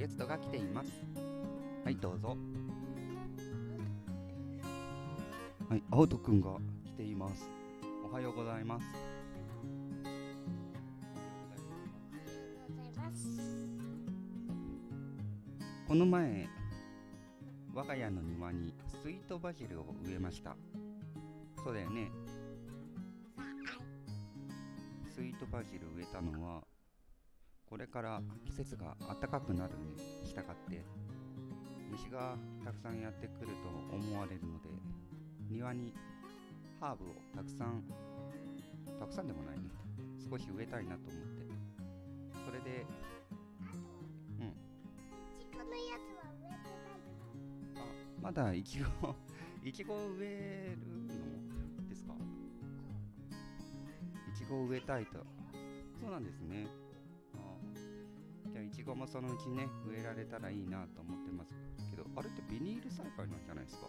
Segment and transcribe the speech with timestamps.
[0.00, 0.90] ゲストが来ています。
[1.84, 2.34] はいどうぞ。
[5.68, 6.56] はい青戸くんが
[6.86, 7.46] 来ています。
[8.10, 8.86] おはようございます。
[15.86, 16.48] この前
[17.74, 18.72] 我が家の庭に
[19.02, 20.56] スイートバジルを植えました。
[21.62, 22.10] そうだよね。
[25.14, 26.69] スイートバジル植えたのは
[27.70, 30.84] これから季節が暖かくなるに従って
[31.88, 34.68] 虫がたくさんやってくると思われるので
[35.48, 35.94] 庭に
[36.80, 37.84] ハーブをたくさん
[38.98, 39.70] たくさんでもないね。
[40.28, 41.46] 少し植えたいなと思って。
[42.44, 42.84] それで
[44.40, 44.48] うん。
[47.76, 47.80] あ
[48.20, 49.14] まだいちご
[49.64, 50.86] いちご植える
[51.82, 52.14] のですか？
[54.34, 55.24] いちごを植えたいと。
[56.00, 56.66] そうなんですね。
[56.66, 56.89] あ
[58.52, 61.54] じゃあいちごもそのうちね植えられたらいいなと思ってます
[61.90, 63.86] けどあれってビニール栽培なんじゃないですか？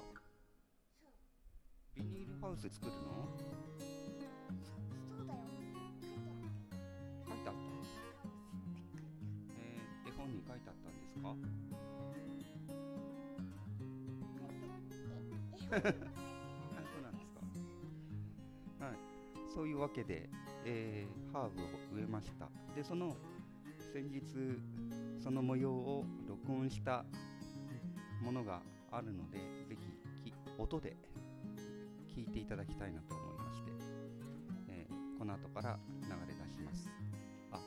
[1.96, 3.28] ビニールハウス作るの？
[7.28, 7.60] 書いてあった。
[9.58, 11.30] えー、絵本に書いてあったんですか？
[11.30, 11.36] あ
[15.72, 15.78] そ
[17.00, 17.32] う なんです
[18.80, 18.86] か？
[18.86, 18.96] はい。
[19.54, 20.30] そういうわけで、
[20.66, 21.66] えーハーブを
[21.96, 22.50] 植えました。
[22.76, 23.16] でその
[23.94, 24.22] 先日
[25.22, 27.04] その模様を録音した
[28.24, 29.76] ものがあるのでぜ
[30.24, 30.96] ひ音で
[32.08, 33.72] 聞いていただきたいなと思いまして、
[34.70, 36.90] えーこの後から流れ出します。
[37.52, 37.60] あ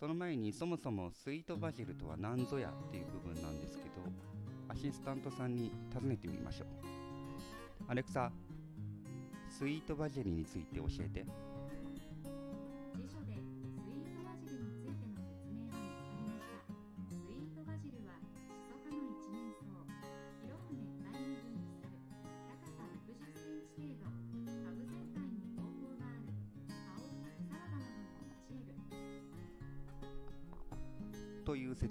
[0.00, 3.90] その前にそもそもスイートバジルとは何ぞやっていう部分なんですけど
[4.68, 6.68] アシスタントさんに尋ねてみましょう。
[7.86, 8.32] アレクサ
[9.50, 11.26] スイートバジルについて教えて。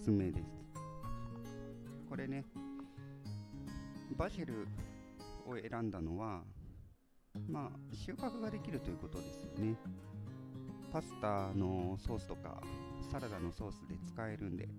[0.05, 0.45] という説明です。
[2.07, 2.45] これね
[4.16, 4.67] バジル
[5.47, 6.43] を選んだのは
[7.49, 9.75] まあ収穫ができるということですよね。
[10.93, 12.61] パスタのソースとか
[13.11, 14.69] サラダのソースで使えるんで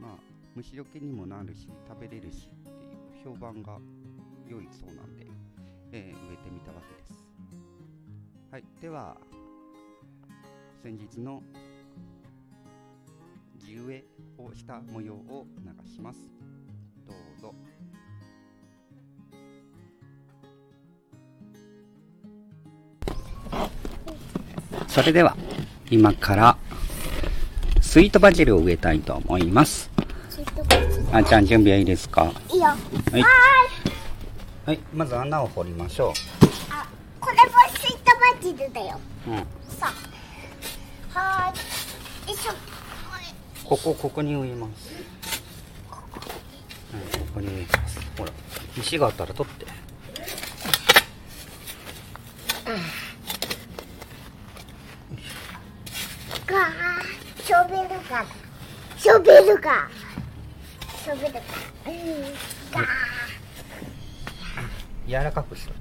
[0.00, 0.10] まあ
[0.56, 3.78] 虫除けにもなるし食べれるしっていう評判が
[4.48, 5.26] 良いそうなんで、
[5.92, 7.12] えー植えてみたわけです。
[8.50, 9.16] はいでは
[10.82, 11.42] 先日の
[13.66, 14.04] 地植え
[14.38, 16.20] をした模様を流します。
[17.04, 17.52] どうぞ。
[24.86, 25.36] それでは
[25.90, 26.56] 今から
[27.80, 29.90] スイートバジルを植えたいと思います。
[31.10, 32.32] あーちゃん準備はいいですか？
[32.52, 32.66] いいよ。
[32.66, 32.76] は
[33.18, 33.22] い。
[34.64, 34.78] はい。
[34.94, 36.12] まず穴を掘りましょ
[36.70, 36.86] あ、
[37.20, 37.42] これも
[37.80, 39.00] スイートバジルだよ。
[39.26, 39.36] う、うん、
[39.76, 39.92] さ
[41.12, 41.18] あ。
[41.18, 41.65] はーい。
[43.68, 44.90] ここここに植えます
[46.94, 48.32] うん、ここに植えますほら
[48.78, 49.66] 石があったら取って
[56.46, 57.44] ガー。
[57.44, 58.26] ショベルカーだ。
[58.98, 59.88] ショベルカー。
[61.04, 61.42] ショベルカー。
[61.88, 62.22] うん。
[62.72, 63.16] ガー。
[65.06, 65.74] 柔らかくしとい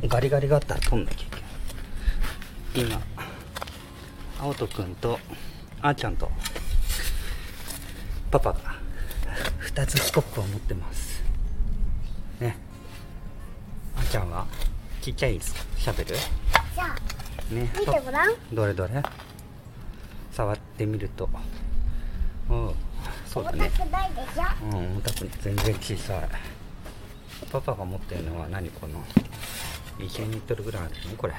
[0.00, 3.11] てガリガリがあったら取んなきゃいけない今
[4.42, 5.20] 青戸くんと
[5.80, 6.28] あーちゃんと
[8.28, 8.58] パパが
[9.72, 11.22] 2つスコップを持ってます。
[12.40, 12.56] ね。
[13.94, 14.44] あーちゃんは
[15.00, 17.70] ちっちゃいシャベルじゃあ、ね。
[17.78, 18.34] 見てごらん。
[18.52, 19.00] どれどれ？
[20.32, 21.30] 触ってみると。
[22.50, 22.52] う。
[22.52, 22.74] ん
[23.24, 23.58] そうだね。
[23.58, 24.66] 重たくないでしょ？
[24.66, 26.28] うん、重たく全然小さい。
[27.52, 29.04] パパが持ってるのは何この
[30.00, 31.16] ？1リットルぐらいあるの？
[31.16, 31.34] これ。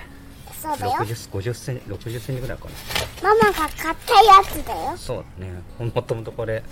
[0.64, 0.94] そうだよ。
[0.94, 2.70] 60、50センチ、60センチぐらいか
[3.22, 3.36] な。
[3.36, 4.94] ママが買ったやつだよ。
[4.96, 5.62] そうだね。
[5.94, 6.64] もともとこれ、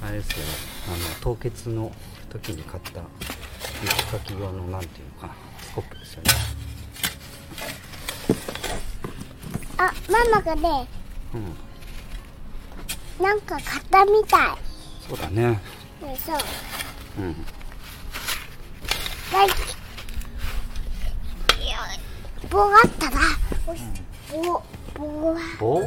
[0.00, 0.44] あれですよね。
[0.86, 1.90] あの、凍結の
[2.28, 3.02] 時に買った
[3.82, 6.30] 雪かき用のなんていうのかな、スコップですよね。
[9.76, 10.86] あ、ママがね、
[11.34, 13.24] うん。
[13.24, 14.56] なんか買ったみた
[15.08, 15.60] そうだね。
[16.00, 16.04] い。
[16.06, 16.34] でしょ。
[17.18, 17.46] うん。
[19.32, 19.80] 大好き。
[22.50, 22.82] 棒が
[25.58, 25.80] 棒、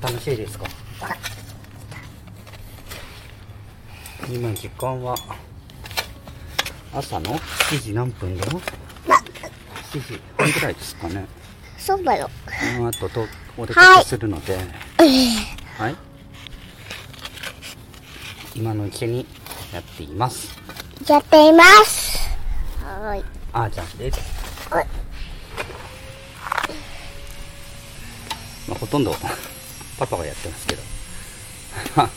[0.00, 0.66] 楽しいですか？
[4.28, 5.16] 今時間は
[6.94, 8.60] 朝の7時何分だよ
[9.92, 11.26] ？7時半ぐらいですかね
[11.78, 12.30] そうだよ。
[12.76, 13.26] この後と
[13.56, 14.56] お出かけするので、
[15.78, 15.96] はい、
[18.54, 19.26] 今のうちに
[19.72, 20.56] やっています。
[21.08, 22.20] やっています。
[22.84, 23.24] はい。
[23.52, 24.20] あーちゃんです。
[28.68, 29.12] まあ、ほとんど
[29.98, 30.82] パパがやってますけど。
[32.02, 32.08] あ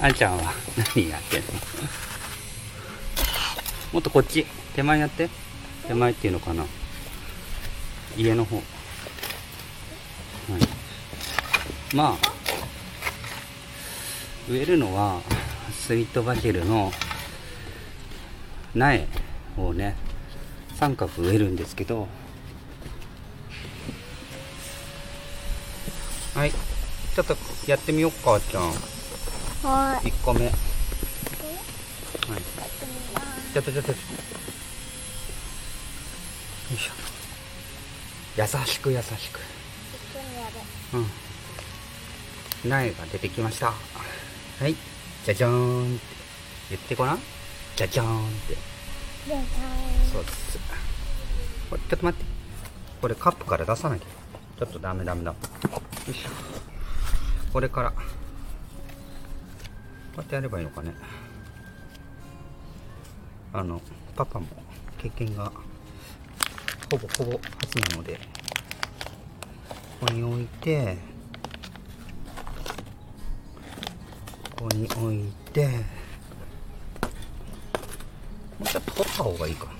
[0.00, 0.52] ーちゃんは
[0.94, 1.46] 何やってんの？
[3.92, 5.28] もっとこっち、手前やって。
[5.86, 6.64] 手前っていうのかな。
[8.16, 8.56] 家の方。
[8.56, 8.64] はい。
[11.94, 12.28] まあ、
[14.48, 15.20] 植えるのは
[15.72, 16.92] スイートバジルの
[18.74, 19.06] 苗
[19.56, 19.96] をね
[20.78, 22.06] 三角植えるんですけど。
[26.34, 26.52] はい。
[26.52, 27.36] ちょっと
[27.66, 28.62] やってみようかちゃん
[29.68, 30.06] はい。
[30.08, 30.46] 1個目。
[30.46, 30.52] はい。
[33.52, 33.98] ちょっとちょっとよ
[36.72, 36.92] いしょ。
[38.36, 39.40] 優しく優しく。
[40.94, 42.70] うん。
[42.70, 43.66] 苗が出てきました。
[43.66, 43.74] は
[44.68, 44.76] い。
[45.24, 45.50] じゃじゃー
[45.92, 46.06] んって。
[46.70, 47.18] 言ってごらん。
[47.74, 48.67] じゃじゃーんって
[49.28, 50.58] そうです。
[51.68, 52.26] これちょっと待って。
[53.00, 54.04] これカップから出さなきゃ。
[54.58, 55.32] ちょっとダメダメだ。
[55.32, 55.36] よ
[56.08, 56.30] いしょ。
[57.52, 57.90] これから。
[57.90, 57.96] こ
[60.16, 60.94] うやってやればいいのかね。
[63.52, 63.80] あの
[64.16, 64.46] パパも
[64.98, 65.52] 経験が
[66.90, 68.18] ほぼほぼ初なので
[70.00, 70.96] ここに置いて
[74.56, 75.97] ここに置いて
[78.60, 79.66] うちょっと掘った方がいいか。
[79.66, 79.72] は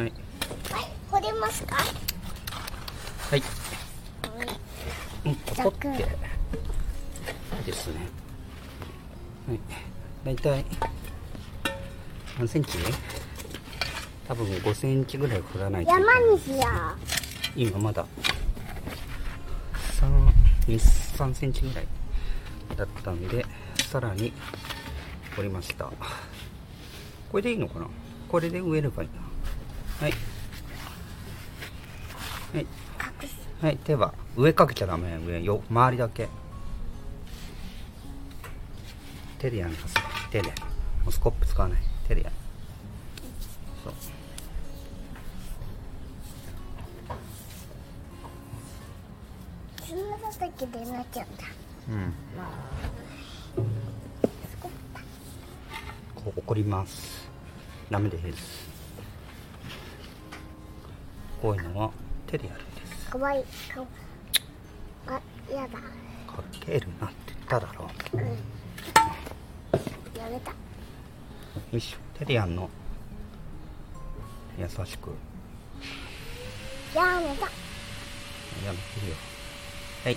[0.00, 0.02] い。
[0.02, 0.12] はい。
[1.10, 1.76] 掘れますか？
[1.76, 3.42] はい。
[5.24, 5.88] うん掘って。
[7.64, 7.94] ですね。
[9.48, 9.60] はい。
[10.24, 10.64] だいたい
[12.38, 12.78] 何センチ？
[14.28, 16.64] 多分5センチぐらい掘らないと山にしよ
[17.54, 18.04] 今まだ。
[20.00, 20.78] 3
[21.16, 21.86] 3センチぐらい
[22.76, 23.46] だったんで
[23.88, 24.32] さらに
[25.36, 25.90] 掘りました
[27.36, 27.86] これでいいのかな？
[28.30, 29.20] これで植えればいいな。
[30.00, 30.12] はい。
[32.54, 32.66] はい。
[33.60, 35.62] はい、手は上かけちゃダメ上よ。
[35.68, 36.30] 周りだけ。
[39.38, 40.02] 手でやんなさい。
[40.30, 40.48] 手で。
[40.48, 40.54] も
[41.08, 41.78] うスコップ使わない。
[42.08, 42.36] 手でやる。
[43.84, 43.92] そう。
[50.90, 51.36] なっちゃうん。
[51.36, 51.44] だ。
[53.58, 53.66] うん
[56.14, 57.25] こう怒ります
[57.90, 58.68] ダメです
[61.40, 61.90] こういうのは
[62.26, 63.44] 手でやるんですかわいい。
[63.72, 63.86] かわ
[65.06, 65.12] あ、
[65.52, 65.78] やだ。
[65.78, 68.20] かけるなって言っただろうん。
[68.20, 68.28] や
[70.28, 70.50] めた。
[70.50, 70.56] よ
[71.72, 72.68] いしょ手でやんの
[74.58, 75.10] 優しく
[76.94, 77.46] やめた。
[78.64, 79.16] やめてるよ
[80.04, 80.16] はい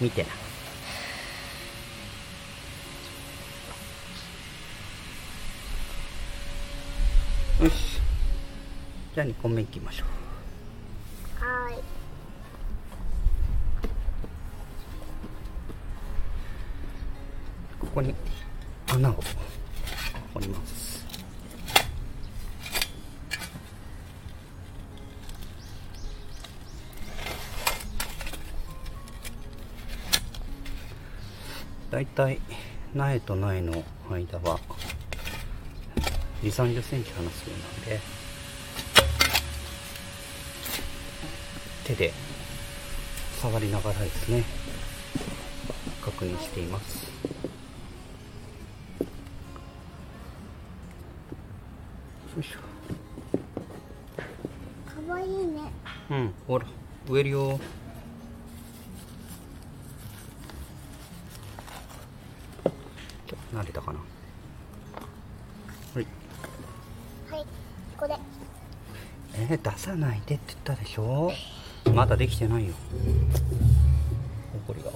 [0.00, 0.28] 見てな
[7.60, 8.00] よし。
[9.16, 10.04] じゃあ2個目いきましょ
[11.40, 11.44] う。
[11.44, 11.82] はーい。
[17.80, 18.14] ここに
[18.86, 19.14] 穴を
[20.34, 21.04] 掘ります。
[31.90, 32.40] だいたい
[32.94, 34.60] 苗と苗の間は
[36.42, 38.00] 2 3 0センチ離すようなんで。
[41.84, 42.12] 手で
[43.40, 44.44] 触りながらですね。
[46.04, 47.06] 確認しています。
[52.36, 52.60] よいしか
[55.08, 55.60] わいいね。
[56.10, 56.66] ょうんほら
[57.08, 57.58] 植えるよ
[70.72, 71.32] ったでしょ？
[71.94, 72.74] まだできてないよ。
[74.66, 74.90] ほこりが。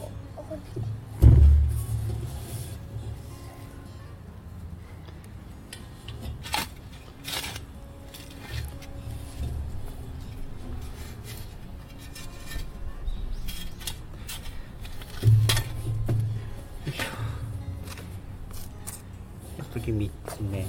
[19.72, 20.66] 次3つ目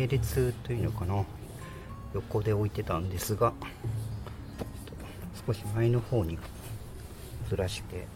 [0.00, 1.24] 並列というのかな。
[2.14, 3.52] 横で置いてたんですが
[5.46, 6.38] 少し前の方に
[7.48, 8.06] ずらして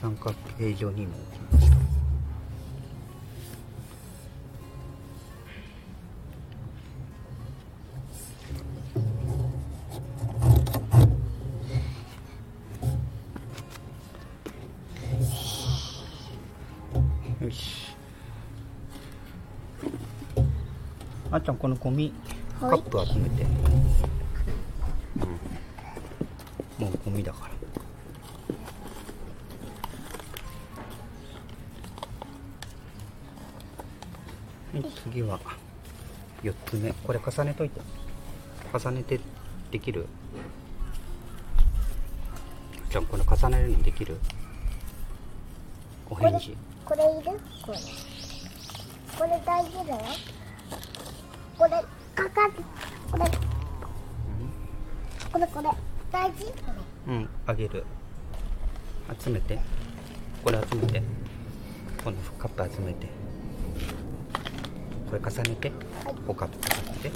[0.00, 1.12] 三角形状にも
[21.40, 22.12] ちゃんこのゴミ
[22.60, 22.80] カはい。
[22.80, 23.48] ップ集めて、うん、
[26.86, 27.44] もうゴミだから。
[27.44, 27.52] はい
[35.04, 35.38] 次は
[36.42, 36.92] 4つ目。
[36.92, 37.80] これ重ねといて。
[38.72, 39.20] 重ねて
[39.70, 40.06] できる？
[42.90, 44.18] じゃあこれ重ねるのできる？
[46.08, 46.56] お返事。
[46.86, 47.38] これいる？
[47.66, 47.78] これ。
[49.18, 50.00] これ大事だよ
[51.58, 52.52] これかかる
[53.10, 53.24] これ
[55.32, 55.68] これこれ
[56.10, 56.52] 大事こ
[57.08, 57.84] うん、あげる。
[59.20, 59.58] 集めて。
[60.44, 61.02] これ集めて。
[62.04, 63.08] このカップ集めて。
[65.10, 65.68] これ重ねて。
[66.04, 67.10] はいおカップ重ねて。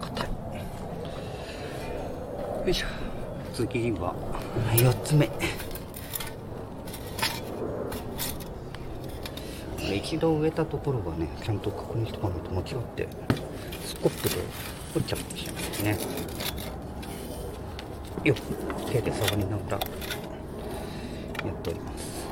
[0.00, 0.28] 硬い。
[2.66, 2.86] よいしょ。
[3.54, 4.14] 次は
[4.72, 5.30] 4つ目。
[10.04, 13.08] 一度植えたところがねちゃんと確認しておかないと間違って
[13.86, 14.34] スコップで
[14.92, 15.98] 掘っちゃうかもしれないですね。
[18.22, 18.36] よっ
[18.90, 19.78] 手で触りながら
[21.46, 22.23] やっております。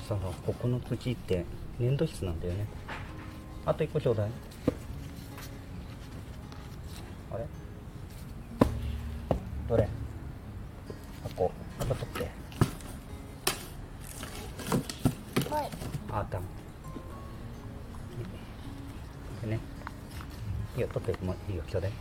[0.00, 1.44] さここの土って
[1.78, 2.66] 粘土質なんだよね。
[3.66, 4.30] あと一個ちょうだい。
[7.32, 7.46] あれ？
[9.68, 9.88] どれ？
[11.22, 11.52] 箱。
[11.78, 12.30] 箱取って。
[15.54, 15.70] はい。
[16.10, 16.46] あダメ。
[19.42, 19.60] でね。
[20.76, 21.24] いいよ取って。
[21.24, 21.92] もいいよちょうだい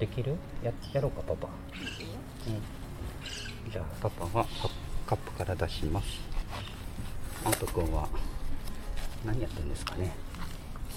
[0.00, 0.36] できる？
[0.64, 1.48] ややろうかパパ。
[2.46, 2.50] う
[3.68, 3.70] ん。
[3.70, 4.44] じゃあパパは
[5.06, 6.06] カカップから出します。
[7.44, 8.08] あとくんは
[9.24, 10.12] 何やってるんですかね？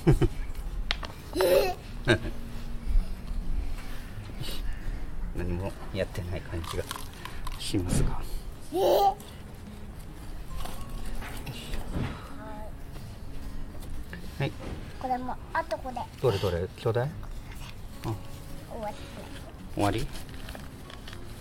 [5.35, 6.83] 何もやってない感じが
[7.59, 8.21] しますが。
[8.73, 8.75] え？
[8.77, 8.79] ー
[14.39, 14.51] はい。
[15.01, 15.95] これもあとこれ。
[16.21, 16.67] どれどれ？
[16.79, 17.09] ちょうだい
[19.75, 20.01] 終わり？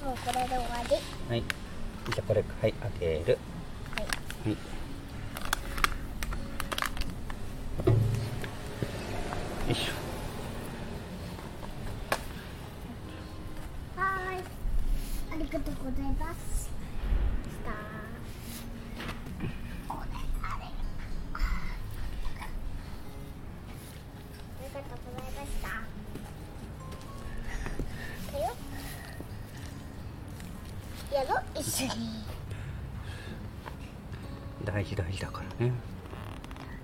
[0.03, 0.97] もうこれで終わり。
[1.29, 1.43] はい。
[1.43, 3.39] じゃあこれはいあげる。
[3.95, 4.07] はい。
[4.07, 4.51] はい。
[9.69, 9.93] よいしょ。
[14.01, 14.43] はーい。
[15.33, 16.71] ありがとうございます。
[17.65, 17.71] あ
[24.65, 25.92] りがとうございました
[31.63, 31.93] 一緒に
[34.65, 35.73] 大事大事だからね。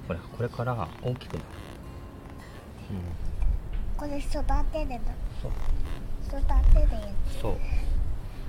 [0.07, 1.45] ほらこれから大きくなる。
[2.91, 3.01] うん。
[3.97, 5.01] これ育てるの。
[5.43, 5.51] そう。
[6.27, 7.09] 育てるや
[7.43, 7.57] そう。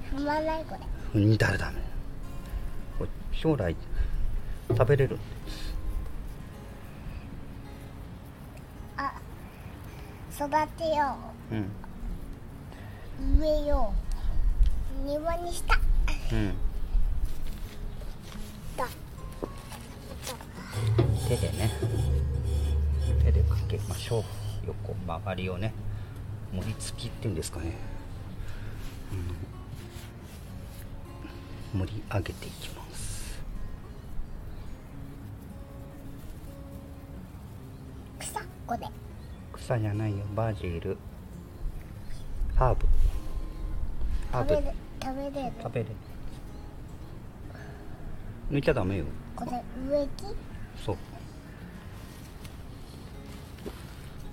[0.07, 1.19] つ踏まないこれ。
[1.19, 1.81] 踏んだらダメ
[2.99, 3.75] これ将来
[4.69, 5.17] 食べれる？
[8.97, 9.13] あ
[10.31, 11.17] 育てよ
[11.51, 11.55] う。
[11.55, 11.57] ん。
[13.37, 13.91] う植えよ
[15.03, 15.07] う。
[15.07, 15.79] 庭にした
[16.31, 16.53] うん。
[18.77, 18.87] だ
[21.27, 21.71] 手でね
[23.23, 24.23] 手でかけましょう。
[24.67, 25.73] 横曲がりをね
[26.53, 27.73] 盛り付きっていうんですかね、
[31.73, 33.39] うん、盛り上げていきます。
[38.19, 38.87] 草これ
[39.53, 40.97] 草じゃないよバジル。
[42.55, 42.87] ハーブ。
[44.31, 44.55] ハーブ。
[44.55, 45.53] 食べる食食べれる。
[45.63, 45.95] 食べれる
[48.51, 49.05] 抜いちゃダメよ。
[49.35, 50.35] これ植木？
[50.83, 50.97] そう。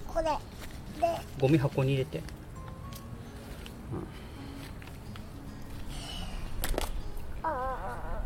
[0.07, 0.25] これ。
[0.25, 1.21] で。
[1.39, 2.23] ゴミ箱に入れて。
[7.43, 8.23] ああ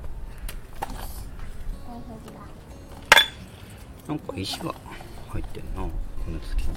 [1.86, 2.40] 大丈夫だ
[4.08, 4.74] なんか石が
[5.28, 5.90] 入ってるなこ
[6.30, 6.62] の月。
[6.64, 6.68] ち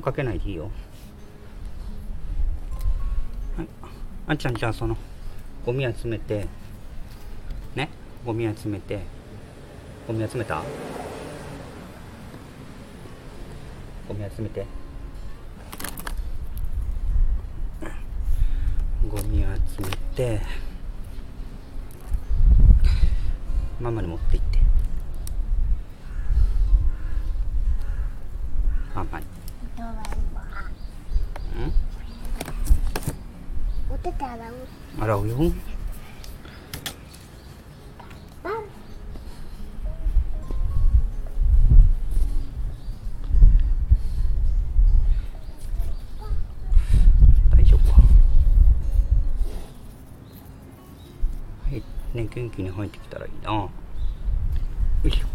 [0.00, 0.70] うかけないでいいよ。
[3.56, 3.68] はい。
[4.26, 4.96] あんちゃんじゃあその
[5.64, 6.46] ゴミ集めて
[7.74, 7.88] ね？
[8.24, 9.00] ゴミ集めて。
[10.06, 10.62] ゴミ集めた？
[14.08, 14.66] ゴミ集めて。
[19.08, 19.44] ゴミ
[19.76, 20.40] 集めて。
[23.80, 24.49] ママに持って行って
[52.32, 53.50] 元気に入ってきたらいいな。
[53.52, 53.70] よ
[55.04, 55.26] いしょ。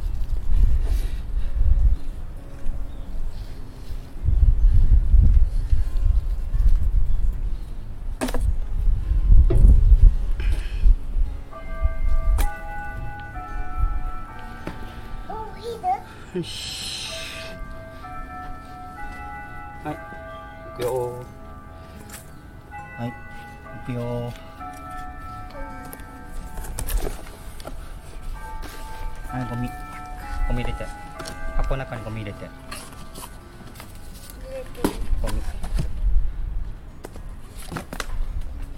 [16.37, 16.74] よし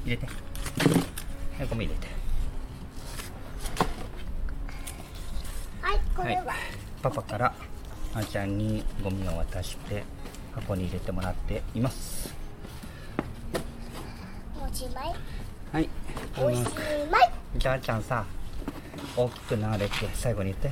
[0.07, 0.25] 入れて。
[0.25, 2.07] はいゴミ入れて。
[5.81, 6.57] はいこれは、はい、
[7.01, 7.53] パパから
[8.13, 10.03] あーちゃんにゴミを渡して
[10.55, 12.33] 箱に入れてもらっています。
[14.59, 15.13] おしまい
[15.73, 15.89] はい。
[16.37, 16.63] おし
[17.11, 17.31] まい。
[17.57, 18.25] じゃあちゃんさ
[19.15, 20.71] 大きくなれって最後に言って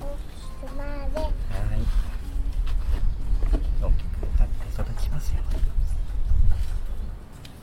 [0.00, 1.32] おしまれはい
[3.82, 5.40] 大きくなって育ちますよ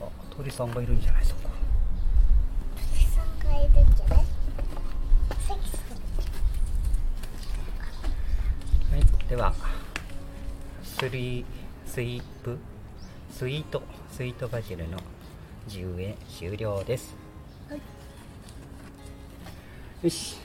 [0.00, 1.50] あ鳥さんがいるんじゃないそこ。
[2.88, 4.24] 3回いるんじゃないは
[8.96, 9.28] い。
[9.28, 9.52] では
[10.82, 11.44] スリー
[11.84, 12.56] スイープ。
[13.30, 13.82] スイート。
[14.10, 14.96] スイートバジルの
[15.68, 17.14] 10円終了です。
[17.68, 17.80] はい。
[20.02, 20.38] よし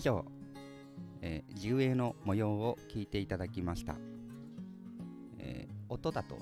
[0.00, 0.24] 以上、
[1.20, 3.96] えー、地植えの模様を聞いていただきました、
[5.38, 6.38] えー音だと、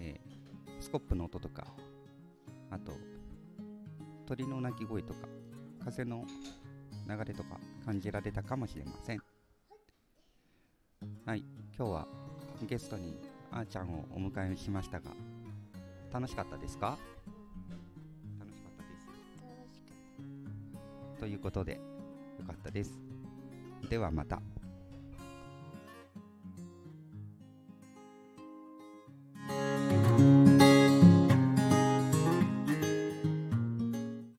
[0.00, 1.64] えースコップの音とか
[2.72, 2.90] あと
[4.26, 5.28] 鳥の鳴き声とか
[5.84, 6.24] 風の
[7.08, 9.20] 流れとか感じられたかもしれません。
[11.24, 11.44] はい
[11.78, 12.08] 今日は
[12.68, 13.16] ゲストに
[13.52, 15.12] あーちゃんをお迎えしましたが
[16.12, 16.98] 楽しかったですか？
[18.40, 18.88] 楽しかったで
[21.14, 21.78] すということで
[22.38, 22.98] よかったです
[23.88, 24.53] ではまた。